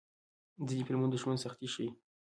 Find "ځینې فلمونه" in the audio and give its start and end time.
0.67-1.11